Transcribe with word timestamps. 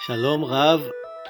שלום 0.00 0.44
רב 0.44 0.80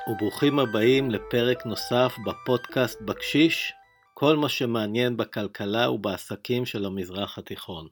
וברוכים 0.09 0.59
הבאים 0.59 1.11
לפרק 1.11 1.67
נוסף 1.67 2.17
בפודקאסט 2.27 3.01
בקשיש, 3.01 3.73
כל 4.15 4.37
מה 4.37 4.49
שמעניין 4.49 5.17
בכלכלה 5.17 5.91
ובעסקים 5.91 6.67
של 6.67 6.85
המזרח 6.85 7.39
התיכון. 7.39 7.89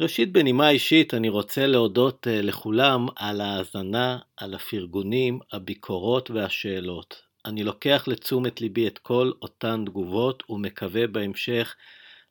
ראשית, 0.00 0.32
בנימה 0.32 0.70
אישית, 0.70 1.14
אני 1.14 1.28
רוצה 1.28 1.66
להודות 1.66 2.26
אה, 2.26 2.42
לכולם 2.42 3.06
על 3.16 3.40
ההאזנה, 3.40 4.18
על 4.36 4.54
הפרגונים, 4.54 5.38
הביקורות 5.52 6.30
והשאלות. 6.30 7.22
אני 7.44 7.64
לוקח 7.64 8.04
לתשומת 8.06 8.60
ליבי 8.60 8.86
את 8.86 8.98
כל 8.98 9.32
אותן 9.42 9.84
תגובות 9.86 10.42
ומקווה 10.50 11.06
בהמשך 11.06 11.76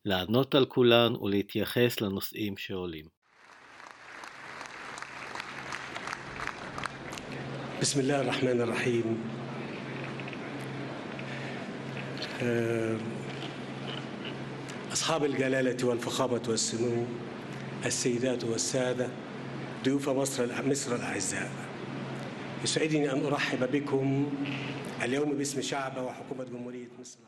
לענות 0.05 0.55
על 0.55 0.65
כולן 0.65 1.15
ולהתייחס 1.15 2.01
לנושאים 2.01 2.57
שעולים. 2.57 3.16
بسم 7.80 8.00
الله 8.00 8.20
الرحمن 8.20 8.60
الرحيم 8.60 9.06
أصحاب 14.92 15.24
الجلالة 15.24 15.86
والفخامة 15.86 16.42
والسمو 16.48 17.06
السيدات 17.86 18.44
والسادة 18.44 19.08
ضيوف 19.84 20.08
مصر 20.08 20.68
مصر 20.68 20.94
الأعزاء 20.94 21.50
يسعدني 22.64 23.12
أن 23.12 23.24
أرحب 23.26 23.72
بكم 23.72 24.32
اليوم 25.02 25.38
باسم 25.38 25.62
شعب 25.62 25.96
وحكومة 25.96 26.44
جمهورية 26.44 26.88
مصر 27.00 27.18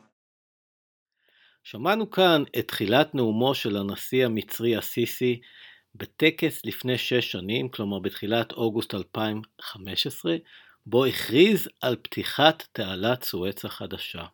שמענו 1.65 2.09
כאן 2.09 2.43
את 2.59 2.67
תחילת 2.67 3.15
נאומו 3.15 3.53
של 3.55 3.77
הנשיא 3.77 4.25
המצרי 4.25 4.79
א-סיסי 4.79 5.41
בטקס 5.94 6.60
לפני 6.64 6.98
שש 6.98 7.32
שנים, 7.32 7.68
כלומר 7.68 7.98
בתחילת 7.98 8.52
אוגוסט 8.52 8.94
2015, 8.94 10.36
בו 10.86 11.04
הכריז 11.04 11.68
על 11.80 11.96
פתיחת 12.02 12.68
תעלת 12.72 13.22
סואץ 13.22 13.64
החדשה. 13.64 14.24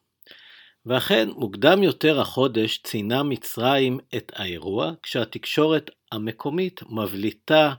ואכן, 0.86 1.28
מוקדם 1.30 1.82
יותר 1.82 2.20
החודש 2.20 2.78
ציינה 2.78 3.22
מצרים 3.22 3.98
את 4.16 4.32
האירוע, 4.36 4.92
כשהתקשורת 5.02 5.90
המקומית 6.12 6.80
מבליטה 6.82 7.74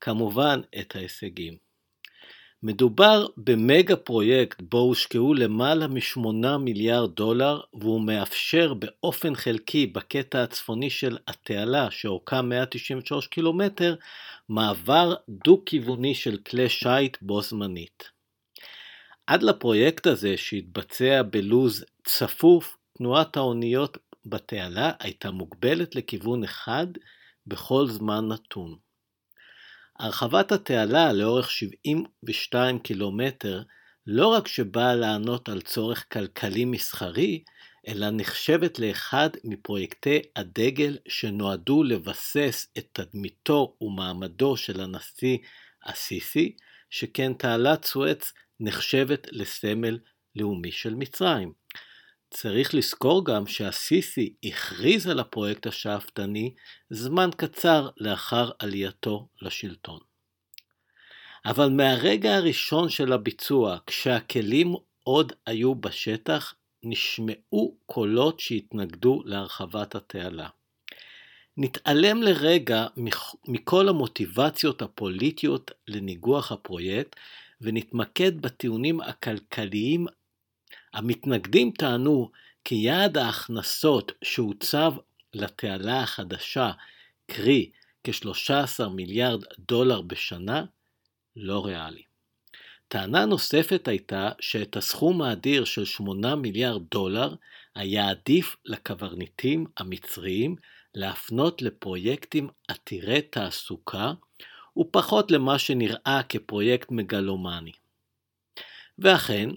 כמובן 0.00 0.60
את 0.80 0.96
ההישגים. 0.96 1.56
מדובר 2.64 3.26
במגה 3.36 3.96
פרויקט 3.96 4.62
בו 4.62 4.78
הושקעו 4.78 5.34
למעלה 5.34 5.86
מ-8 5.88 6.56
מיליארד 6.58 7.14
דולר 7.14 7.60
והוא 7.74 8.00
מאפשר 8.00 8.74
באופן 8.74 9.34
חלקי 9.34 9.86
בקטע 9.86 10.42
הצפוני 10.42 10.90
של 10.90 11.18
התעלה 11.28 11.90
שאורכה 11.90 12.42
193 12.42 13.26
קילומטר 13.26 13.94
מעבר 14.48 15.14
דו-כיווני 15.28 16.14
של 16.14 16.36
כלי 16.36 16.68
שיט 16.68 17.16
בו 17.22 17.42
זמנית. 17.42 18.10
עד 19.26 19.42
לפרויקט 19.42 20.06
הזה 20.06 20.36
שהתבצע 20.36 21.22
בלוז 21.30 21.84
צפוף, 22.04 22.76
תנועת 22.98 23.36
האוניות 23.36 23.98
בתעלה 24.26 24.92
הייתה 25.00 25.30
מוגבלת 25.30 25.96
לכיוון 25.96 26.44
אחד 26.44 26.86
בכל 27.46 27.86
זמן 27.86 28.28
נתון. 28.28 28.76
הרחבת 29.98 30.52
התעלה 30.52 31.12
לאורך 31.12 31.50
72 31.50 32.78
קילומטר 32.78 33.62
לא 34.06 34.28
רק 34.28 34.48
שבאה 34.48 34.94
לענות 34.94 35.48
על 35.48 35.60
צורך 35.60 36.04
כלכלי 36.12 36.64
מסחרי, 36.64 37.42
אלא 37.88 38.06
נחשבת 38.12 38.78
לאחד 38.78 39.30
מפרויקטי 39.44 40.22
הדגל 40.36 40.98
שנועדו 41.08 41.82
לבסס 41.82 42.66
את 42.78 42.86
תדמיתו 42.92 43.76
ומעמדו 43.80 44.56
של 44.56 44.80
הנשיא 44.80 45.38
א-סיסי, 45.84 46.56
שכן 46.90 47.32
תעלת 47.34 47.84
סואץ 47.84 48.32
נחשבת 48.60 49.26
לסמל 49.32 49.98
לאומי 50.36 50.72
של 50.72 50.94
מצרים. 50.94 51.52
צריך 52.36 52.74
לזכור 52.74 53.24
גם 53.24 53.46
שהסיסי 53.46 54.34
הכריז 54.44 55.06
על 55.06 55.20
הפרויקט 55.20 55.66
השאפתני 55.66 56.54
זמן 56.90 57.30
קצר 57.36 57.88
לאחר 57.96 58.50
עלייתו 58.58 59.28
לשלטון. 59.42 60.00
אבל 61.46 61.68
מהרגע 61.68 62.36
הראשון 62.36 62.88
של 62.88 63.12
הביצוע, 63.12 63.78
כשהכלים 63.86 64.74
עוד 65.02 65.32
היו 65.46 65.74
בשטח, 65.74 66.54
נשמעו 66.82 67.76
קולות 67.86 68.40
שהתנגדו 68.40 69.22
להרחבת 69.24 69.94
התעלה. 69.94 70.48
נתעלם 71.56 72.22
לרגע 72.22 72.86
מכל 73.48 73.88
המוטיבציות 73.88 74.82
הפוליטיות 74.82 75.70
לניגוח 75.88 76.52
הפרויקט 76.52 77.16
ונתמקד 77.60 78.40
בטיעונים 78.40 79.00
הכלכליים 79.00 80.06
המתנגדים 80.94 81.70
טענו 81.70 82.30
כי 82.64 82.74
יעד 82.74 83.18
ההכנסות 83.18 84.12
שהוצב 84.24 84.92
לתעלה 85.34 86.02
החדשה, 86.02 86.70
קרי 87.26 87.70
כ-13 88.04 88.88
מיליארד 88.88 89.44
דולר 89.58 90.00
בשנה, 90.00 90.64
לא 91.36 91.66
ריאלי. 91.66 92.02
טענה 92.88 93.24
נוספת 93.24 93.88
הייתה 93.88 94.30
שאת 94.40 94.76
הסכום 94.76 95.22
האדיר 95.22 95.64
של 95.64 95.84
8 95.84 96.36
מיליארד 96.36 96.82
דולר 96.90 97.34
היה 97.74 98.08
עדיף 98.10 98.56
לקברניטים 98.64 99.66
המצריים 99.76 100.56
להפנות 100.94 101.62
לפרויקטים 101.62 102.48
עתירי 102.68 103.22
תעסוקה 103.22 104.12
ופחות 104.78 105.30
למה 105.30 105.58
שנראה 105.58 106.20
כפרויקט 106.28 106.90
מגלומני. 106.90 107.72
ואכן, 108.98 109.48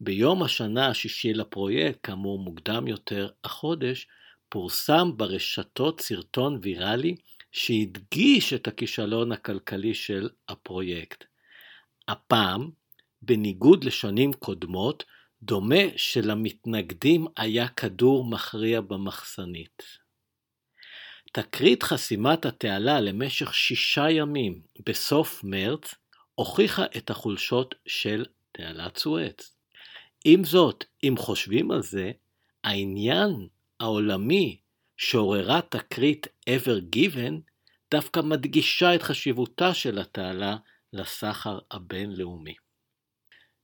ביום 0.00 0.42
השנה 0.42 0.88
השישי 0.88 1.34
לפרויקט, 1.34 1.98
כאמור 2.02 2.38
מוקדם 2.38 2.88
יותר 2.88 3.28
החודש, 3.44 4.06
פורסם 4.48 5.16
ברשתות 5.16 6.00
סרטון 6.00 6.58
ויראלי 6.62 7.14
שהדגיש 7.52 8.52
את 8.52 8.68
הכישלון 8.68 9.32
הכלכלי 9.32 9.94
של 9.94 10.28
הפרויקט. 10.48 11.24
הפעם, 12.08 12.70
בניגוד 13.22 13.84
לשנים 13.84 14.32
קודמות, 14.32 15.04
דומה 15.42 15.82
שלמתנגדים 15.96 17.26
היה 17.36 17.68
כדור 17.68 18.24
מכריע 18.24 18.80
במחסנית. 18.80 19.82
תקרית 21.32 21.82
חסימת 21.82 22.46
התעלה 22.46 23.00
למשך 23.00 23.54
שישה 23.54 24.10
ימים 24.10 24.60
בסוף 24.86 25.44
מרץ 25.44 25.94
הוכיחה 26.34 26.84
את 26.96 27.10
החולשות 27.10 27.74
של 27.86 28.24
תעלת 28.52 28.96
סואץ. 28.96 29.59
עם 30.24 30.44
זאת, 30.44 30.84
אם 31.04 31.14
חושבים 31.18 31.70
על 31.70 31.82
זה, 31.82 32.10
העניין 32.64 33.48
העולמי 33.80 34.60
שעוררה 34.96 35.60
תקרית 35.62 36.26
ever 36.50 36.96
given 36.96 37.32
דווקא 37.90 38.20
מדגישה 38.20 38.94
את 38.94 39.02
חשיבותה 39.02 39.74
של 39.74 39.98
התעלה 39.98 40.56
לסחר 40.92 41.58
הבינלאומי. 41.70 42.54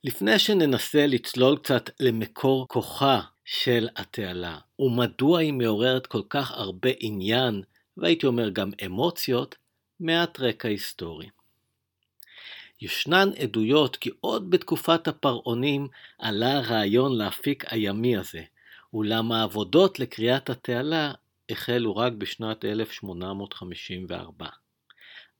לפני 0.04 0.38
שננסה 0.38 1.06
לצלול 1.06 1.58
קצת 1.58 1.90
למקור 2.00 2.68
כוחה 2.68 3.20
של 3.44 3.88
התעלה, 3.96 4.58
ומדוע 4.78 5.40
היא 5.40 5.52
מעוררת 5.52 6.06
כל 6.06 6.22
כך 6.30 6.50
הרבה 6.50 6.90
עניין, 7.00 7.62
והייתי 7.96 8.26
אומר 8.26 8.48
גם 8.48 8.70
אמוציות, 8.86 9.54
מעט 10.00 10.40
רקע 10.40 10.68
היסטורי. 10.68 11.28
ישנן 12.80 13.30
עדויות 13.42 13.96
כי 13.96 14.10
עוד 14.20 14.50
בתקופת 14.50 15.08
הפרעונים 15.08 15.88
עלה 16.18 16.58
הרעיון 16.58 17.16
להפיק 17.18 17.72
הימי 17.72 18.16
הזה, 18.16 18.42
אולם 18.92 19.32
העבודות 19.32 19.98
לקריאת 19.98 20.50
התעלה 20.50 21.12
החלו 21.50 21.96
רק 21.96 22.12
בשנת 22.12 22.64
1854. 22.64 24.46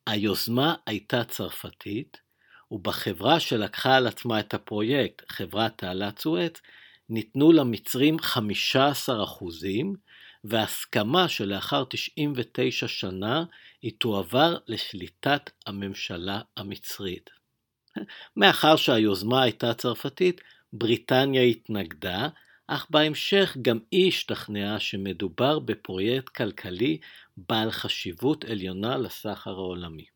היוזמה 0.06 0.75
הייתה 0.87 1.25
צרפתית, 1.25 2.21
ובחברה 2.71 3.41
שלקחה 3.41 3.97
על 3.97 4.06
עצמה 4.06 4.41
את 4.41 4.55
הפרויקט, 4.55 5.23
חברת 5.29 5.79
תעלת 5.79 6.19
סואץ, 6.19 6.61
ניתנו 7.09 7.53
למצרים 7.53 8.19
15 8.19 9.25
אחוזים, 9.25 9.97
והסכמה 10.49 11.29
שלאחר 11.29 11.85
99 11.89 12.89
שנה 12.89 13.45
היא 13.83 13.93
תועבר 13.99 14.57
לשליטת 14.67 15.51
הממשלה 15.67 16.41
המצרית. 16.57 17.31
מאחר 18.37 18.77
שהיוזמה 18.77 19.43
הייתה 19.43 19.75
צרפתית, 19.75 20.41
בריטניה 20.73 21.43
התנגדה, 21.43 22.29
אך 22.67 22.87
בהמשך 22.91 23.57
גם 23.63 23.79
היא 23.91 24.09
השתכנעה 24.09 24.81
שמדובר 24.81 25.59
בפרויקט 25.59 26.29
כלכלי 26.29 26.99
בעל 27.37 27.71
חשיבות 27.71 28.45
עליונה 28.45 28.97
לסחר 28.97 29.51
העולמי. 29.51 30.07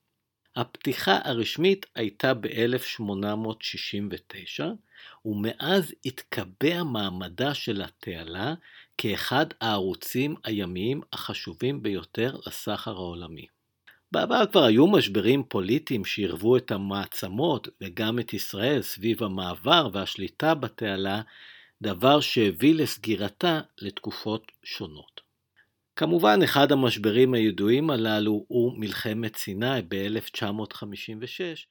הפתיחה 0.56 1.19
הרשמית 1.25 1.87
הייתה 1.94 2.35
ב-1869, 2.35 4.65
ומאז 5.25 5.94
התקבע 6.05 6.82
מעמדה 6.82 7.55
של 7.55 7.82
התעלה 7.82 8.55
כאחד 9.02 9.47
הערוצים 9.61 10.35
הימיים 10.44 11.00
החשובים 11.12 11.82
ביותר 11.82 12.37
לסחר 12.47 12.91
העולמי. 12.91 13.47
בעבר 14.12 14.47
כבר 14.47 14.64
היו 14.64 14.87
משברים 14.87 15.43
פוליטיים 15.43 16.05
שעירבו 16.05 16.56
את 16.56 16.70
המעצמות 16.70 17.69
וגם 17.81 18.19
את 18.19 18.35
ישראל 18.35 18.82
סביב 18.82 19.23
המעבר 19.23 19.88
והשליטה 19.93 20.55
בתעלה, 20.55 21.20
דבר 21.82 22.20
שהביא 22.20 22.75
לסגירתה 22.75 23.61
לתקופות 23.79 24.52
שונות. 24.62 25.20
כמובן, 25.96 26.43
אחד 26.44 26.73
המשברים 26.73 27.35
הידועים 27.35 27.91
הללו 27.91 28.44
הוא 28.49 28.73
מלחמת 28.76 29.37
סיני 29.37 29.82
ב-1956. 29.88 31.67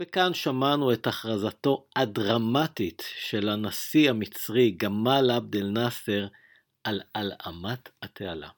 וכאן 0.00 0.34
שמענו 0.34 0.92
את 0.92 1.06
הכרזתו 1.06 1.86
הדרמטית 1.96 3.02
של 3.18 3.48
הנשיא 3.48 4.10
המצרי 4.10 4.70
גמל 4.70 5.30
עבד 5.34 5.56
אל 5.56 5.70
נאסר 5.70 6.26
על 6.84 7.00
הלאמת 7.14 7.88
התעלה. 8.02 8.48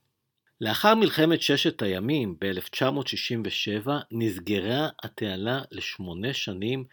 לאחר 0.61 0.95
מלחמת 0.95 1.43
ששת 1.43 1.83
הימים 1.83 2.37
ב-1967 2.41 3.91
נסגרה 4.11 4.89
התעלה 5.03 5.63
לשמונה 5.71 6.35
שנים 6.35 6.85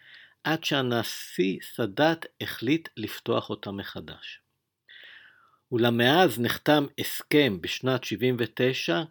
עד 0.43 0.63
שהנשיא 0.63 1.59
סאדאת 1.75 2.25
החליט 2.41 2.89
לפתוח 2.97 3.49
אותה 3.49 3.71
מחדש. 3.71 4.41
אולם 5.71 5.97
מאז 5.97 6.39
נחתם 6.39 6.85
הסכם 6.99 7.61
בשנת 7.61 8.03
79, 8.03 9.01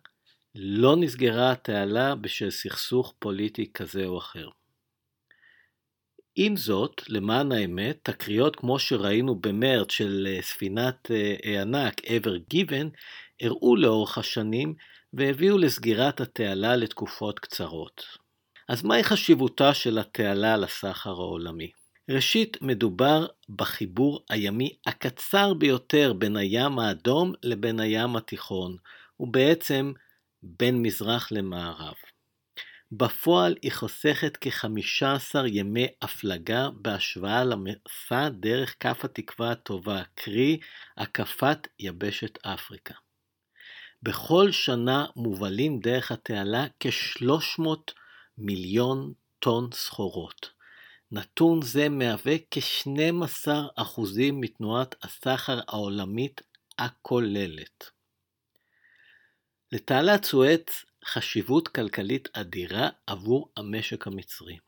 לא 0.54 0.96
נסגרה 0.96 1.52
התעלה 1.52 2.14
בשל 2.14 2.50
סכסוך 2.50 3.14
פוליטי 3.18 3.72
כזה 3.72 4.04
או 4.04 4.18
אחר. 4.18 4.48
עם 6.38 6.56
זאת, 6.56 7.02
למען 7.08 7.52
האמת, 7.52 7.98
תקריות 8.02 8.56
כמו 8.56 8.78
שראינו 8.78 9.34
במרץ 9.34 9.92
של 9.92 10.28
אה, 10.30 10.42
ספינת 10.42 11.10
אה, 11.10 11.62
ענק 11.62 12.00
ever 12.00 12.54
given, 12.54 12.86
הראו 13.40 13.76
לאורך 13.76 14.18
השנים 14.18 14.74
והביאו 15.12 15.58
לסגירת 15.58 16.20
התעלה 16.20 16.76
לתקופות 16.76 17.38
קצרות. 17.38 18.04
אז 18.68 18.84
מהי 18.84 19.04
חשיבותה 19.04 19.74
של 19.74 19.98
התעלה 19.98 20.56
לסחר 20.56 21.10
העולמי? 21.10 21.70
ראשית, 22.10 22.62
מדובר 22.62 23.26
בחיבור 23.48 24.24
הימי 24.30 24.76
הקצר 24.86 25.54
ביותר 25.54 26.12
בין 26.12 26.36
הים 26.36 26.78
האדום 26.78 27.32
לבין 27.42 27.80
הים 27.80 28.16
התיכון, 28.16 28.76
ובעצם 29.20 29.92
בין 30.42 30.82
מזרח 30.82 31.32
למערב. 31.32 31.94
בפועל 32.92 33.54
היא 33.62 33.72
חוסכת 33.72 34.38
כ-15 34.40 35.46
ימי 35.46 35.86
הפלגה 36.02 36.68
בהשוואה 36.70 37.44
למסע 37.44 38.28
דרך 38.28 38.76
כף 38.80 39.04
התקווה 39.04 39.50
הטובה, 39.50 40.02
קרי 40.14 40.58
הקפת 40.96 41.68
יבשת 41.78 42.46
אפריקה. 42.46 42.94
בכל 44.02 44.50
שנה 44.52 45.06
מובלים 45.16 45.80
דרך 45.80 46.12
התעלה 46.12 46.66
כ-300 46.80 47.92
מיליון 48.38 49.12
טון 49.38 49.68
סחורות. 49.72 50.50
נתון 51.12 51.62
זה 51.62 51.88
מהווה 51.88 52.34
כ-12% 52.50 54.00
מתנועת 54.32 54.94
הסחר 55.02 55.60
העולמית 55.68 56.40
הכוללת. 56.78 57.90
לתעלת 59.72 60.24
סואץ 60.24 60.84
חשיבות 61.06 61.69
כלכלית 61.69 62.29
אדירה 62.32 62.88
עבור 63.06 63.53
המשק 63.56 64.06
המצרי. 64.06 64.58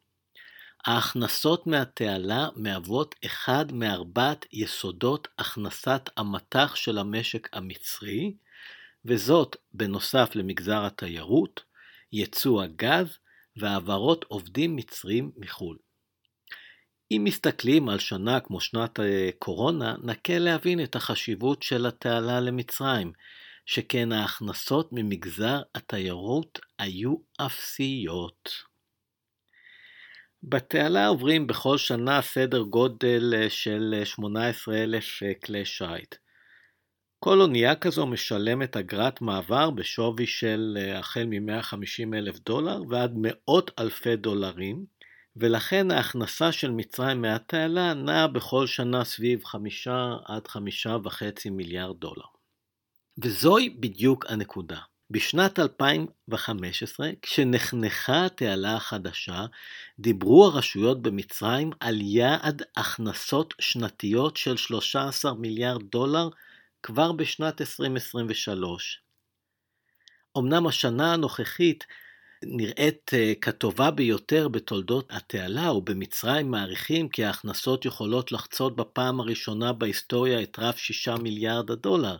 ההכנסות 0.86 1.66
מהתעלה 1.66 2.48
מהוות 2.56 3.14
אחד 3.24 3.72
מארבעת 3.72 4.46
יסודות 4.52 5.28
הכנסת 5.38 6.10
המטח 6.16 6.74
של 6.74 6.98
המשק 6.98 7.48
המצרי, 7.52 8.34
וזאת 9.04 9.56
בנוסף 9.72 10.30
למגזר 10.34 10.84
התיירות, 10.84 11.64
ייצוא 12.12 12.62
הגז 12.62 13.18
והעברות 13.56 14.24
עובדים 14.28 14.76
מצרים 14.76 15.30
מחו"ל. 15.36 15.76
אם 17.10 17.22
מסתכלים 17.24 17.88
על 17.88 17.98
שנה 17.98 18.40
כמו 18.40 18.60
שנת 18.60 18.98
קורונה, 19.38 19.96
נקל 20.02 20.38
להבין 20.38 20.84
את 20.84 20.96
החשיבות 20.96 21.62
של 21.62 21.86
התעלה 21.86 22.40
למצרים, 22.40 23.12
שכן 23.70 24.12
ההכנסות 24.12 24.88
ממגזר 24.92 25.62
התיירות 25.74 26.58
היו 26.78 27.14
אפסיות. 27.40 28.50
בתעלה 30.42 31.06
עוברים 31.06 31.46
בכל 31.46 31.78
שנה 31.78 32.22
סדר 32.22 32.62
גודל 32.62 33.48
של 33.48 34.00
18,000 34.04 35.22
כלי 35.44 35.64
שיט. 35.64 36.14
כל 37.18 37.40
אונייה 37.40 37.76
כזו 37.76 38.06
משלמת 38.06 38.76
אגרת 38.76 39.20
מעבר 39.20 39.70
בשווי 39.70 40.26
של 40.26 40.78
החל 40.94 41.24
מ-150 41.26 42.14
אלף 42.16 42.38
דולר 42.38 42.82
ועד 42.88 43.12
מאות 43.16 43.70
אלפי 43.78 44.16
דולרים, 44.16 44.84
ולכן 45.36 45.90
ההכנסה 45.90 46.52
של 46.52 46.70
מצרים 46.70 47.22
מהתעלה 47.22 47.94
נעה 47.94 48.26
בכל 48.26 48.66
שנה 48.66 49.04
סביב 49.04 49.44
5 49.44 49.88
עד 50.24 50.46
5.5 50.46 51.50
מיליארד 51.50 51.96
דולר. 52.00 52.37
וזוהי 53.22 53.70
בדיוק 53.70 54.26
הנקודה. 54.28 54.78
בשנת 55.10 55.58
2015, 55.58 57.10
כשנחנכה 57.22 58.26
התעלה 58.26 58.74
החדשה, 58.74 59.46
דיברו 59.98 60.46
הרשויות 60.46 61.02
במצרים 61.02 61.70
על 61.80 62.00
יעד 62.00 62.62
הכנסות 62.76 63.54
שנתיות 63.60 64.36
של 64.36 64.56
13 64.56 65.34
מיליארד 65.34 65.82
דולר 65.82 66.28
כבר 66.82 67.12
בשנת 67.12 67.60
2023. 67.60 69.00
אמנם 70.38 70.66
השנה 70.66 71.12
הנוכחית 71.12 71.84
נראית 72.44 73.10
אה, 73.14 73.32
כטובה 73.40 73.90
ביותר 73.90 74.48
בתולדות 74.48 75.06
התעלה, 75.10 75.72
ובמצרים 75.72 76.50
מעריכים 76.50 77.08
כי 77.08 77.24
ההכנסות 77.24 77.84
יכולות 77.84 78.32
לחצות 78.32 78.76
בפעם 78.76 79.20
הראשונה 79.20 79.72
בהיסטוריה 79.72 80.42
את 80.42 80.58
רף 80.58 80.76
6 80.76 81.08
מיליארד 81.08 81.70
הדולר. 81.70 82.16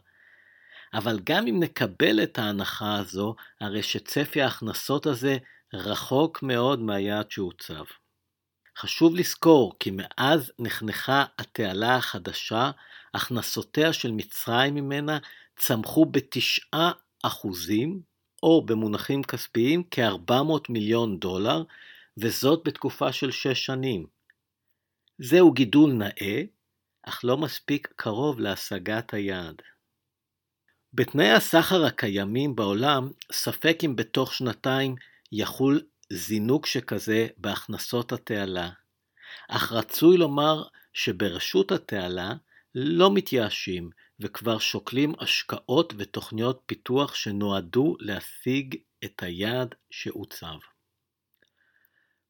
אבל 0.94 1.20
גם 1.24 1.46
אם 1.46 1.62
נקבל 1.62 2.22
את 2.22 2.38
ההנחה 2.38 2.96
הזו, 2.96 3.34
הרי 3.60 3.82
שצפי 3.82 4.42
ההכנסות 4.42 5.06
הזה 5.06 5.36
רחוק 5.74 6.42
מאוד 6.42 6.80
מהיעד 6.80 7.30
שהוצב. 7.30 7.84
חשוב 8.78 9.16
לזכור 9.16 9.72
כי 9.80 9.90
מאז 9.94 10.52
נחנכה 10.58 11.24
התעלה 11.38 11.96
החדשה, 11.96 12.70
הכנסותיה 13.14 13.92
של 13.92 14.12
מצרים 14.12 14.74
ממנה 14.74 15.18
צמחו 15.56 16.04
בתשעה 16.04 16.92
אחוזים, 17.22 18.02
או 18.42 18.66
במונחים 18.66 19.22
כספיים 19.22 19.82
כ-400 19.90 20.60
מיליון 20.68 21.18
דולר, 21.18 21.62
וזאת 22.18 22.62
בתקופה 22.64 23.12
של 23.12 23.30
שש 23.30 23.66
שנים. 23.66 24.06
זהו 25.18 25.52
גידול 25.52 25.92
נאה, 25.92 26.42
אך 27.02 27.20
לא 27.24 27.36
מספיק 27.36 27.88
קרוב 27.96 28.40
להשגת 28.40 29.14
היעד. 29.14 29.62
בתנאי 30.98 31.30
הסחר 31.30 31.84
הקיימים 31.84 32.56
בעולם, 32.56 33.10
ספק 33.32 33.78
אם 33.84 33.96
בתוך 33.96 34.34
שנתיים 34.34 34.94
יחול 35.32 35.80
זינוק 36.12 36.66
שכזה 36.66 37.26
בהכנסות 37.36 38.12
התעלה, 38.12 38.70
אך 39.48 39.72
רצוי 39.72 40.16
לומר 40.16 40.62
שברשות 40.92 41.72
התעלה 41.72 42.32
לא 42.74 43.14
מתייאשים 43.14 43.90
וכבר 44.20 44.58
שוקלים 44.58 45.12
השקעות 45.18 45.92
ותוכניות 45.96 46.62
פיתוח 46.66 47.14
שנועדו 47.14 47.96
להשיג 48.00 48.76
את 49.04 49.22
היעד 49.22 49.74
שהוצב. 49.90 50.58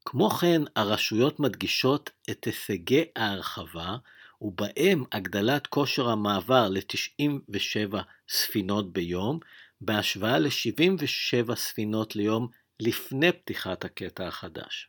כמו 0.04 0.30
כן, 0.30 0.62
הרשויות 0.76 1.40
מדגישות 1.40 2.10
את 2.30 2.44
הישגי 2.44 3.04
ההרחבה 3.16 3.96
ובהם 4.40 5.04
הגדלת 5.12 5.66
כושר 5.66 6.08
המעבר 6.08 6.68
ל-97 6.68 7.96
ספינות 8.28 8.92
ביום, 8.92 9.38
בהשוואה 9.80 10.38
ל-77 10.38 11.54
ספינות 11.54 12.16
ליום 12.16 12.48
לפני 12.80 13.32
פתיחת 13.32 13.84
הקטע 13.84 14.26
החדש. 14.26 14.88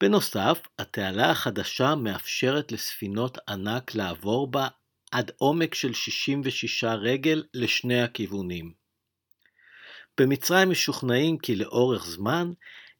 בנוסף, 0.00 0.60
התעלה 0.78 1.30
החדשה 1.30 1.94
מאפשרת 1.94 2.72
לספינות 2.72 3.38
ענק 3.48 3.94
לעבור 3.94 4.50
בה 4.50 4.68
עד 5.10 5.30
עומק 5.36 5.74
של 5.74 5.94
66 5.94 6.84
רגל 6.84 7.44
לשני 7.54 8.02
הכיוונים. 8.02 8.72
במצרים 10.20 10.70
משוכנעים 10.70 11.38
כי 11.38 11.56
לאורך 11.56 12.06
זמן, 12.06 12.52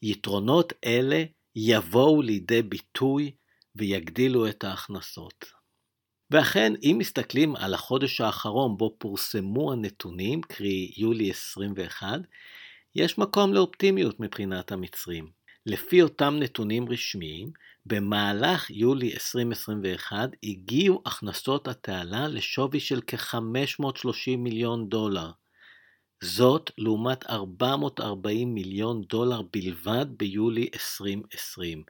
יתרונות 0.03 0.73
אלה 0.85 1.25
יבואו 1.57 2.23
לידי 2.23 2.63
ביטוי 2.63 3.33
ויגדילו 3.79 4.49
את 4.49 4.65
ההכנסות. 4.65 5.45
ואכן, 6.31 6.73
אם 6.83 6.97
מסתכלים 6.99 7.57
על 7.57 7.75
החודש 7.75 8.21
האחרון 8.21 8.77
בו 8.77 8.97
פורסמו 8.99 9.73
הנתונים, 9.73 10.43
קרי 10.43 10.93
יולי 10.97 11.31
21, 11.31 12.07
יש 12.95 13.19
מקום 13.19 13.55
לאופטימיות 13.55 14.21
מבחינת 14.21 14.73
המצרים. 14.73 15.31
לפי 15.67 16.03
אותם 16.03 16.37
נתונים 16.41 16.89
רשמיים, 16.89 17.51
במהלך 17.87 18.71
יולי 18.71 19.13
2021 19.13 20.31
הגיעו 20.43 21.03
הכנסות 21.07 21.69
התעלה 21.69 22.29
לשווי 22.29 22.81
של 22.81 23.01
כ-530 23.07 24.37
מיליון 24.39 24.89
דולר. 24.89 25.31
זאת 26.21 26.71
לעומת 26.79 27.31
440 27.31 28.55
מיליון 28.55 29.03
דולר 29.03 29.43
בלבד 29.53 30.07
ביולי 30.17 30.69
2020, 30.75 31.83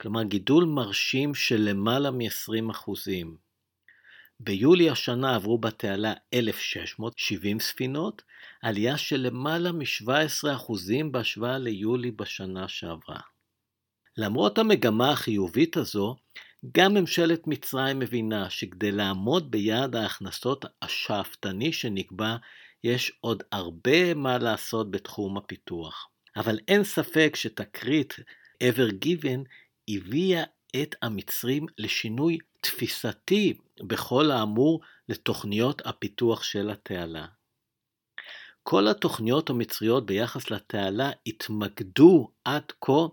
כלומר 0.00 0.22
גידול 0.22 0.64
מרשים 0.64 1.34
של 1.34 1.60
למעלה 1.60 2.10
מ-20 2.10 2.70
אחוזים. 2.70 3.36
ביולי 4.40 4.90
השנה 4.90 5.34
עברו 5.34 5.58
בתעלה 5.58 6.12
1,670 6.34 7.60
ספינות, 7.60 8.22
עלייה 8.62 8.98
של 8.98 9.16
למעלה 9.16 9.72
מ-17% 9.72 10.72
בהשוואה 11.10 11.58
ליולי 11.58 12.10
בשנה 12.10 12.68
שעברה. 12.68 13.20
למרות 14.16 14.58
המגמה 14.58 15.10
החיובית 15.10 15.76
הזו, 15.76 16.16
גם 16.76 16.94
ממשלת 16.94 17.46
מצרים 17.46 17.98
מבינה 17.98 18.50
שכדי 18.50 18.92
לעמוד 18.92 19.50
ביעד 19.50 19.96
ההכנסות 19.96 20.64
השאפתני 20.82 21.72
שנקבע, 21.72 22.36
יש 22.84 23.12
עוד 23.20 23.42
הרבה 23.52 24.14
מה 24.14 24.38
לעשות 24.38 24.90
בתחום 24.90 25.36
הפיתוח. 25.36 26.08
אבל 26.36 26.58
אין 26.68 26.84
ספק 26.84 27.32
שתקרית 27.36 28.14
ever 28.64 28.90
given 29.04 29.40
הביאה 29.88 30.42
את 30.82 30.94
המצרים 31.02 31.66
לשינוי 31.78 32.38
תפיסתי 32.60 33.58
בכל 33.82 34.30
האמור 34.30 34.80
לתוכניות 35.08 35.86
הפיתוח 35.86 36.42
של 36.42 36.70
התעלה. 36.70 37.26
כל 38.62 38.88
התוכניות 38.88 39.50
המצריות 39.50 40.06
ביחס 40.06 40.50
לתעלה 40.50 41.10
התמקדו 41.26 42.30
עד 42.44 42.72
כה 42.80 43.06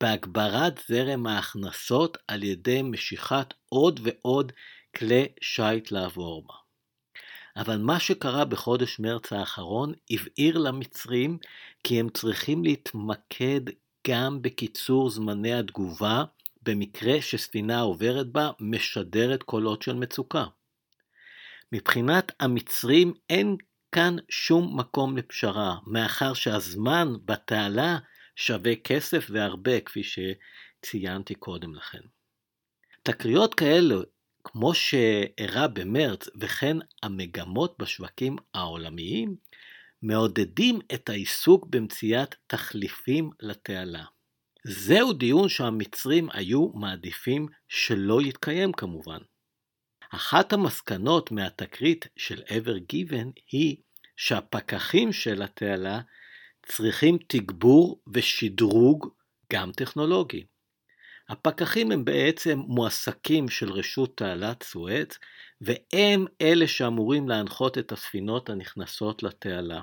בהגברת 0.00 0.80
זרם 0.88 1.26
ההכנסות 1.26 2.18
על 2.28 2.42
ידי 2.42 2.82
משיכת 2.82 3.54
עוד 3.68 4.00
ועוד 4.02 4.52
כלי 4.96 5.26
שיט 5.40 5.90
לעבור 5.90 6.46
בה. 6.46 6.54
אבל 7.56 7.76
מה 7.76 8.00
שקרה 8.00 8.44
בחודש 8.44 8.98
מרץ 8.98 9.32
האחרון 9.32 9.92
הבהיר 10.10 10.58
למצרים 10.58 11.38
כי 11.84 12.00
הם 12.00 12.08
צריכים 12.08 12.64
להתמקד 12.64 13.60
גם 14.08 14.42
בקיצור 14.42 15.10
זמני 15.10 15.54
התגובה 15.54 16.24
במקרה 16.62 17.22
שספינה 17.22 17.80
עוברת 17.80 18.26
בה 18.26 18.50
משדרת 18.60 19.42
קולות 19.42 19.82
של 19.82 19.94
מצוקה. 19.94 20.44
מבחינת 21.72 22.32
המצרים 22.40 23.14
אין 23.30 23.56
כאן 23.92 24.16
שום 24.28 24.80
מקום 24.80 25.16
לפשרה, 25.16 25.76
מאחר 25.86 26.34
שהזמן 26.34 27.08
בתעלה 27.24 27.98
שווה 28.36 28.76
כסף 28.76 29.26
והרבה, 29.30 29.80
כפי 29.80 30.02
שציינתי 30.02 31.34
קודם 31.34 31.74
לכן. 31.74 32.00
תקריות 33.02 33.54
כאלו, 33.54 34.02
כמו 34.44 34.74
שאירע 34.74 35.66
במרץ, 35.66 36.28
וכן 36.40 36.76
המגמות 37.02 37.74
בשווקים 37.78 38.36
העולמיים, 38.54 39.36
מעודדים 40.02 40.78
את 40.94 41.08
העיסוק 41.08 41.66
במציאת 41.66 42.34
תחליפים 42.46 43.30
לתעלה. 43.40 44.04
זהו 44.66 45.12
דיון 45.12 45.48
שהמצרים 45.48 46.28
היו 46.32 46.68
מעדיפים 46.68 47.46
שלא 47.68 48.22
יתקיים 48.22 48.72
כמובן. 48.72 49.18
אחת 50.10 50.52
המסקנות 50.52 51.30
מהתקרית 51.30 52.06
של 52.16 52.42
ever 52.42 52.92
given 52.92 53.26
היא 53.52 53.76
שהפקחים 54.16 55.12
של 55.12 55.42
התעלה 55.42 56.00
צריכים 56.66 57.18
תגבור 57.28 58.02
ושדרוג 58.14 59.08
גם 59.52 59.72
טכנולוגי. 59.72 60.44
הפקחים 61.28 61.92
הם 61.92 62.04
בעצם 62.04 62.58
מועסקים 62.58 63.48
של 63.48 63.72
רשות 63.72 64.16
תעלת 64.16 64.62
סואץ, 64.62 65.18
והם 65.60 66.26
אלה 66.40 66.68
שאמורים 66.68 67.28
להנחות 67.28 67.78
את 67.78 67.92
הספינות 67.92 68.50
הנכנסות 68.50 69.22
לתעלה. 69.22 69.82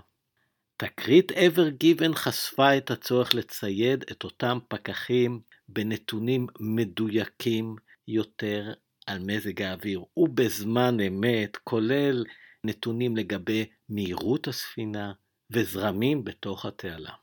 תקרית 0.78 1.32
ever 1.32 1.84
given 1.84 2.16
חשפה 2.16 2.78
את 2.78 2.92
הצורך 2.92 3.36
לצייד 3.36 4.06
את 4.12 4.24
אותם 4.24 4.60
פקחים 4.68 5.42
בנתונים 5.68 6.48
מדויקים 6.60 7.76
יותר 8.08 8.74
על 9.08 9.20
מזג 9.20 9.62
האוויר 9.62 10.04
ובזמן 10.18 11.00
אמת, 11.00 11.58
כולל 11.58 12.26
נתונים 12.64 13.18
לגבי 13.18 13.66
מהירות 13.90 14.48
הספינה 14.48 15.14
וזרמים 15.52 16.24
בתוך 16.24 16.66
התעלה. 16.66 17.23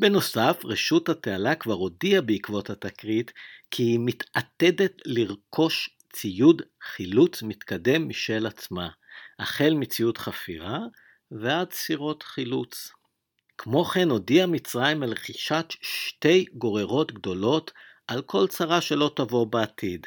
בנוסף, 0.00 0.60
רשות 0.64 1.08
התעלה 1.08 1.54
כבר 1.54 1.74
הודיעה 1.74 2.20
בעקבות 2.20 2.70
התקרית 2.70 3.32
כי 3.70 3.82
היא 3.82 3.98
מתעתדת 4.02 4.92
לרכוש 5.04 5.90
ציוד 6.12 6.62
חילוץ 6.82 7.42
מתקדם 7.42 8.08
משל 8.08 8.46
עצמה, 8.46 8.88
החל 9.38 9.74
מציוד 9.74 10.18
חפירה 10.18 10.78
ועד 11.30 11.72
סירות 11.72 12.22
חילוץ. 12.22 12.90
כמו 13.58 13.84
כן 13.84 14.10
הודיעה 14.10 14.46
מצרים 14.46 15.02
על 15.02 15.10
רכישת 15.10 15.66
שתי 15.80 16.44
גוררות 16.54 17.12
גדולות 17.12 17.72
על 18.06 18.22
כל 18.22 18.46
צרה 18.46 18.80
שלא 18.80 19.10
תבוא 19.16 19.46
בעתיד. 19.46 20.06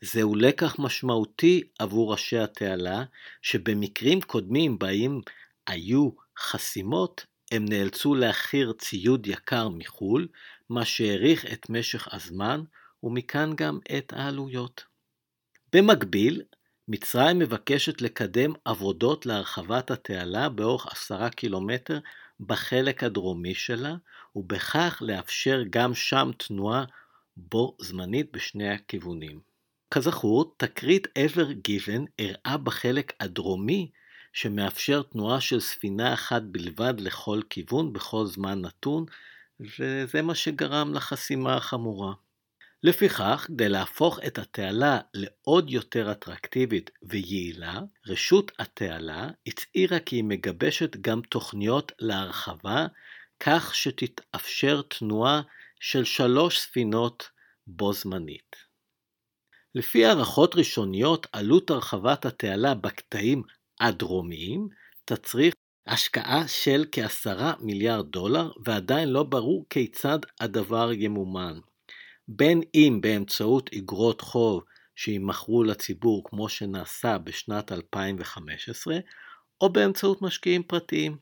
זהו 0.00 0.34
לקח 0.34 0.78
משמעותי 0.78 1.62
עבור 1.78 2.12
ראשי 2.12 2.38
התעלה, 2.38 3.04
שבמקרים 3.42 4.20
קודמים 4.20 4.78
בהם 4.78 5.20
היו 5.66 6.10
חסימות, 6.38 7.26
הם 7.52 7.64
נאלצו 7.64 8.14
להכיר 8.14 8.72
ציוד 8.72 9.26
יקר 9.26 9.68
מחו"ל, 9.68 10.28
מה 10.68 10.84
שהאריך 10.84 11.52
את 11.52 11.70
משך 11.70 12.14
הזמן, 12.14 12.62
ומכאן 13.02 13.52
גם 13.56 13.78
את 13.98 14.12
העלויות. 14.12 14.84
במקביל, 15.72 16.42
מצרים 16.88 17.38
מבקשת 17.38 18.00
לקדם 18.02 18.52
עבודות 18.64 19.26
להרחבת 19.26 19.90
התעלה 19.90 20.48
באורך 20.48 20.86
עשרה 20.86 21.30
קילומטר 21.30 21.98
בחלק 22.40 23.04
הדרומי 23.04 23.54
שלה, 23.54 23.94
ובכך 24.36 24.98
לאפשר 25.00 25.62
גם 25.70 25.94
שם 25.94 26.30
תנועה 26.36 26.84
בו 27.36 27.76
זמנית 27.80 28.32
בשני 28.32 28.68
הכיוונים. 28.70 29.40
כזכור, 29.90 30.54
תקרית 30.56 31.06
ever 31.06 31.68
given 31.68 32.02
אירעה 32.18 32.56
בחלק 32.56 33.12
הדרומי 33.20 33.90
שמאפשר 34.40 35.02
תנועה 35.02 35.40
של 35.40 35.60
ספינה 35.60 36.14
אחת 36.14 36.42
בלבד 36.42 36.94
לכל 37.00 37.40
כיוון 37.50 37.92
בכל 37.92 38.26
זמן 38.26 38.60
נתון, 38.60 39.04
וזה 39.60 40.22
מה 40.22 40.34
שגרם 40.34 40.94
לחסימה 40.94 41.56
החמורה. 41.56 42.12
לפיכך, 42.82 43.44
כדי 43.48 43.68
להפוך 43.68 44.18
את 44.26 44.38
התעלה 44.38 44.98
לעוד 45.14 45.70
יותר 45.70 46.12
אטרקטיבית 46.12 46.90
ויעילה, 47.02 47.80
רשות 48.06 48.52
התעלה 48.58 49.28
הצהירה 49.46 50.00
כי 50.00 50.16
היא 50.16 50.24
מגבשת 50.24 50.96
גם 50.96 51.20
תוכניות 51.20 51.92
להרחבה, 51.98 52.86
כך 53.40 53.74
שתתאפשר 53.74 54.82
תנועה 54.82 55.42
של 55.80 56.04
שלוש 56.04 56.58
ספינות 56.58 57.30
בו 57.66 57.92
זמנית. 57.92 58.56
לפי 59.74 60.06
הערכות 60.06 60.54
ראשוניות, 60.54 61.26
עלות 61.32 61.70
הרחבת 61.70 62.26
התעלה 62.26 62.74
בקטעים 62.74 63.42
הדרומיים 63.80 64.68
תצריך 65.04 65.54
השקעה 65.86 66.48
של 66.48 66.84
כעשרה 66.92 67.52
מיליארד 67.60 68.06
דולר, 68.06 68.50
ועדיין 68.64 69.08
לא 69.08 69.22
ברור 69.22 69.66
כיצד 69.70 70.18
הדבר 70.40 70.92
ימומן. 70.92 71.58
בין 72.28 72.60
אם 72.74 72.98
באמצעות 73.02 73.70
אגרות 73.78 74.20
חוב 74.20 74.62
שימכרו 74.96 75.64
לציבור 75.64 76.22
כמו 76.24 76.48
שנעשה 76.48 77.18
בשנת 77.18 77.72
2015, 77.72 78.98
או 79.60 79.72
באמצעות 79.72 80.22
משקיעים 80.22 80.62
פרטיים. 80.62 81.16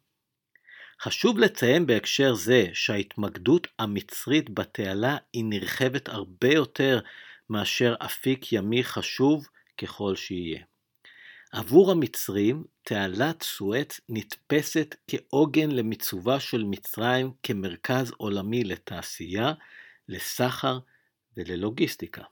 חשוב 1.00 1.38
לציין 1.38 1.86
בהקשר 1.86 2.34
זה 2.34 2.66
שההתמקדות 2.72 3.66
המצרית 3.78 4.50
בתעלה 4.50 5.16
היא 5.32 5.44
נרחבת 5.44 6.08
הרבה 6.08 6.48
יותר 6.48 7.00
מאשר 7.50 7.94
אפיק 8.04 8.52
ימי 8.52 8.84
חשוב 8.84 9.46
ככל 9.78 10.16
שיהיה. 10.16 10.75
עבור 11.56 11.90
המצרים, 11.90 12.64
תעלת 12.82 13.42
סואץ 13.42 14.00
נתפסת 14.08 14.94
כעוגן 15.08 15.70
למיצובה 15.70 16.40
של 16.40 16.64
מצרים 16.64 17.32
כמרכז 17.42 18.12
עולמי 18.16 18.64
לתעשייה, 18.64 19.52
לסחר 20.08 20.78
וללוגיסטיקה. 21.36 22.22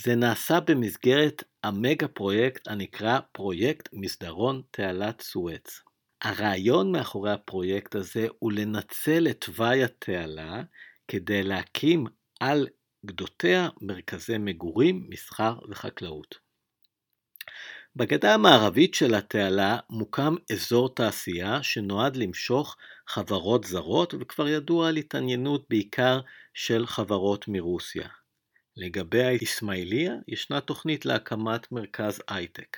זה 0.00 0.14
נעשה 0.14 0.60
במסגרת 0.60 1.42
המגה 1.64 2.08
פרויקט 2.08 2.68
הנקרא 2.68 3.20
פרויקט 3.32 3.88
מסדרון 3.92 4.62
תעלת 4.70 5.20
סואץ. 5.20 5.80
הרעיון 6.22 6.92
מאחורי 6.92 7.32
הפרויקט 7.32 7.94
הזה 7.94 8.26
הוא 8.38 8.52
לנצל 8.52 9.26
את 9.30 9.44
תוואי 9.44 9.84
התעלה 9.84 10.62
כדי 11.08 11.42
להקים 11.42 12.06
על 12.40 12.68
גדותיה 13.06 13.68
מרכזי 13.80 14.38
מגורים, 14.38 15.06
מסחר 15.08 15.58
וחקלאות. 15.70 16.49
בגדה 18.00 18.34
המערבית 18.34 18.94
של 18.94 19.14
התעלה 19.14 19.78
מוקם 19.90 20.34
אזור 20.52 20.94
תעשייה 20.94 21.62
שנועד 21.62 22.16
למשוך 22.16 22.76
חברות 23.06 23.64
זרות, 23.64 24.14
וכבר 24.20 24.48
ידוע 24.48 24.88
על 24.88 24.96
התעניינות 24.96 25.64
בעיקר 25.70 26.20
של 26.54 26.86
חברות 26.86 27.48
מרוסיה. 27.48 28.08
לגבי 28.76 29.22
האיסמעיליה, 29.22 30.12
ישנה 30.28 30.60
תוכנית 30.60 31.06
להקמת 31.06 31.72
מרכז 31.72 32.22
הייטק. 32.28 32.76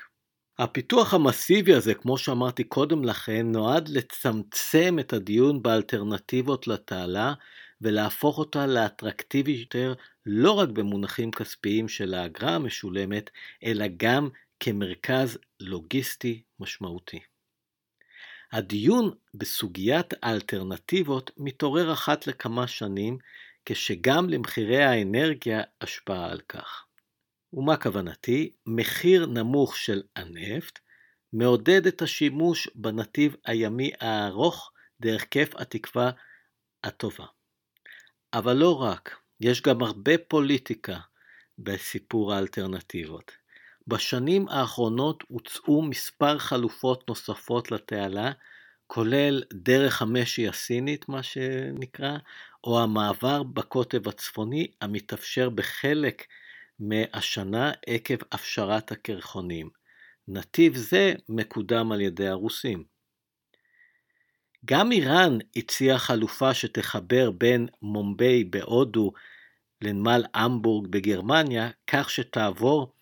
הפיתוח 0.58 1.14
המסיבי 1.14 1.74
הזה, 1.74 1.94
כמו 1.94 2.18
שאמרתי 2.18 2.64
קודם 2.64 3.04
לכן, 3.04 3.46
נועד 3.52 3.88
לצמצם 3.88 4.96
את 5.00 5.12
הדיון 5.12 5.62
באלטרנטיבות 5.62 6.66
לתעלה 6.66 7.34
ולהפוך 7.82 8.38
אותה 8.38 8.66
לאטרקטיבית 8.66 9.60
יותר 9.60 9.94
לא 10.26 10.52
רק 10.52 10.68
במונחים 10.68 11.30
כספיים 11.30 11.88
של 11.88 12.14
האגרה 12.14 12.54
המשולמת, 12.54 13.30
אלא 13.64 13.84
גם 13.96 14.28
כמרכז 14.60 15.38
לוגיסטי 15.60 16.42
משמעותי. 16.60 17.20
הדיון 18.52 19.14
בסוגיית 19.34 20.14
האלטרנטיבות 20.22 21.30
מתעורר 21.36 21.92
אחת 21.92 22.26
לכמה 22.26 22.66
שנים, 22.66 23.18
כשגם 23.66 24.28
למחירי 24.30 24.84
האנרגיה 24.84 25.62
השפעה 25.80 26.30
על 26.30 26.40
כך. 26.40 26.84
ומה 27.52 27.76
כוונתי? 27.76 28.52
מחיר 28.66 29.26
נמוך 29.26 29.76
של 29.76 30.02
הנפט 30.16 30.78
מעודד 31.32 31.86
את 31.86 32.02
השימוש 32.02 32.68
בנתיב 32.74 33.36
הימי 33.44 33.90
הארוך 34.00 34.72
דרך 35.00 35.26
כיף 35.30 35.54
התקווה 35.54 36.10
הטובה. 36.84 37.26
אבל 38.34 38.52
לא 38.56 38.82
רק, 38.82 39.16
יש 39.40 39.62
גם 39.62 39.82
הרבה 39.82 40.12
פוליטיקה 40.28 40.98
בסיפור 41.58 42.34
האלטרנטיבות. 42.34 43.32
בשנים 43.86 44.48
האחרונות 44.48 45.24
הוצאו 45.28 45.82
מספר 45.82 46.38
חלופות 46.38 47.08
נוספות 47.08 47.70
לתעלה, 47.70 48.32
כולל 48.86 49.42
דרך 49.52 50.02
המשי 50.02 50.48
הסינית, 50.48 51.08
מה 51.08 51.22
שנקרא, 51.22 52.16
או 52.64 52.82
המעבר 52.82 53.42
בקוטב 53.42 54.08
הצפוני, 54.08 54.66
המתאפשר 54.80 55.50
בחלק 55.50 56.26
מהשנה 56.78 57.72
עקב 57.86 58.14
הפשרת 58.32 58.92
הקרחונים. 58.92 59.70
נתיב 60.28 60.76
זה 60.76 61.14
מקודם 61.28 61.92
על 61.92 62.00
ידי 62.00 62.28
הרוסים. 62.28 62.91
גם 64.64 64.92
איראן 64.92 65.38
הציעה 65.56 65.98
חלופה 65.98 66.54
שתחבר 66.54 67.30
בין 67.30 67.66
מומביי 67.82 68.44
בהודו 68.44 69.12
לנמל 69.80 70.24
המבורג 70.34 70.86
בגרמניה, 70.90 71.70
כך 71.86 72.10
שתעבור 72.10 72.92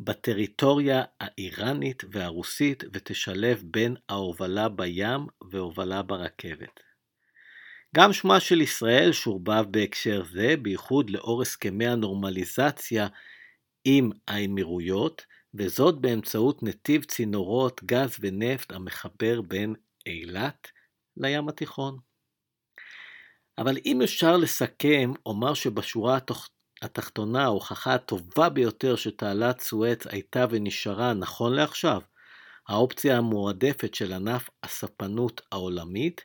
בטריטוריה 0.00 1.02
האיראנית 1.20 2.02
והרוסית 2.10 2.84
ותשלב 2.92 3.62
בין 3.64 3.96
ההובלה 4.08 4.68
בים 4.68 5.26
והובלה 5.50 6.02
ברכבת. 6.02 6.80
גם 7.96 8.12
שמה 8.12 8.40
של 8.40 8.60
ישראל 8.60 9.12
שורבב 9.12 9.64
בהקשר 9.70 10.22
זה, 10.30 10.54
בייחוד 10.62 11.10
לאור 11.10 11.42
הסכמי 11.42 11.86
הנורמליזציה 11.86 13.06
עם 13.84 14.10
האמירויות, 14.28 15.26
וזאת 15.54 16.00
באמצעות 16.00 16.62
נתיב 16.62 17.04
צינורות 17.04 17.80
גז 17.84 18.16
ונפט 18.20 18.72
המחבר 18.72 19.40
בין 19.40 19.74
אילת 20.06 20.75
לים 21.16 21.48
התיכון. 21.48 21.98
אבל 23.58 23.76
אם 23.86 24.02
אפשר 24.02 24.36
לסכם, 24.36 25.12
אומר 25.26 25.54
שבשורה 25.54 26.18
התחתונה 26.82 27.44
ההוכחה 27.44 27.94
הטובה 27.94 28.48
ביותר 28.48 28.96
שתעלת 28.96 29.60
סואץ 29.60 30.06
הייתה 30.06 30.46
ונשארה 30.50 31.14
נכון 31.14 31.54
לעכשיו, 31.54 32.00
האופציה 32.68 33.18
המועדפת 33.18 33.94
של 33.94 34.12
ענף 34.12 34.50
הספנות 34.62 35.40
העולמית, 35.52 36.24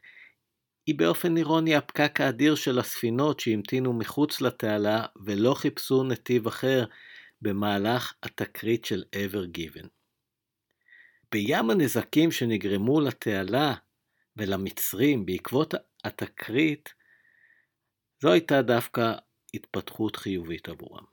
היא 0.87 0.95
באופן 0.95 1.37
אירוני 1.37 1.75
הפקק 1.75 2.21
האדיר 2.21 2.55
של 2.55 2.79
הספינות 2.79 3.39
שהמתינו 3.39 3.93
מחוץ 3.93 4.41
לתעלה 4.41 5.05
ולא 5.25 5.53
חיפשו 5.53 6.03
נתיב 6.03 6.47
אחר 6.47 6.85
במהלך 7.41 8.13
התקרית 8.23 8.85
של 8.85 9.03
ever 9.15 9.57
given. 9.57 9.87
בים 11.31 11.69
הנזקים 11.69 12.31
שנגרמו 12.31 13.01
לתעלה 13.01 13.73
ולמצרים 14.37 15.25
בעקבות 15.25 15.73
התקרית, 16.03 16.93
זו 18.21 18.31
הייתה 18.31 18.61
דווקא 18.61 19.13
התפתחות 19.53 20.15
חיובית 20.15 20.69
עבורם. 20.69 21.03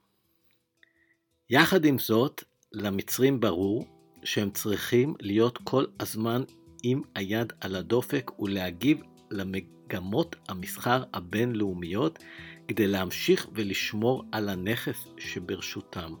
יחד 1.49 1.85
עם 1.85 1.99
זאת, 1.99 2.43
למצרים 2.71 3.39
ברור 3.39 3.85
שהם 4.23 4.51
צריכים 4.51 5.15
להיות 5.19 5.57
כל 5.63 5.85
הזמן 5.99 6.43
עם 6.83 7.01
היד 7.15 7.53
על 7.61 7.75
הדופק 7.75 8.39
ולהגיב 8.39 9.01
למגמות 9.31 10.35
המסחר 10.47 11.03
הבינלאומיות 11.13 12.19
כדי 12.67 12.87
להמשיך 12.87 13.47
ולשמור 13.53 14.23
על 14.31 14.49
הנכס 14.49 15.07
שברשותם. 15.17 16.13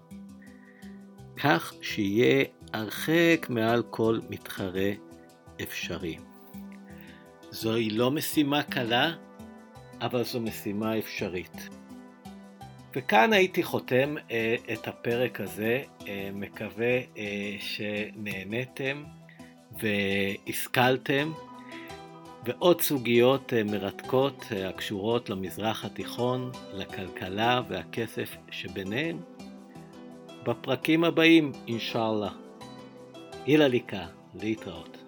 כך 1.37 1.73
שיהיה 1.81 2.45
הרחק 2.73 3.47
מעל 3.49 3.83
כל 3.89 4.19
מתחרה 4.29 4.91
אפשרי. 5.61 6.17
זוהי 7.51 7.89
לא 7.89 8.11
משימה 8.11 8.63
קלה, 8.63 9.11
אבל 10.01 10.23
זו 10.23 10.39
משימה 10.39 10.97
אפשרית. 10.97 11.69
וכאן 12.95 13.33
הייתי 13.33 13.63
חותם 13.63 14.15
אה, 14.31 14.55
את 14.73 14.87
הפרק 14.87 15.41
הזה, 15.41 15.81
אה, 16.07 16.29
מקווה 16.33 16.97
אה, 17.17 17.55
שנהניתם 17.59 19.03
והשכלתם, 19.79 21.31
ועוד 22.45 22.81
סוגיות 22.81 23.53
אה, 23.53 23.63
מרתקות 23.63 24.45
אה, 24.51 24.69
הקשורות 24.69 25.29
למזרח 25.29 25.85
התיכון, 25.85 26.51
לכלכלה 26.73 27.61
והכסף 27.67 28.37
שביניהם, 28.51 29.19
בפרקים 30.43 31.03
הבאים, 31.03 31.51
אינשאללה. 31.67 32.29
הילליקה, 33.45 34.05
להתראות. 34.41 34.98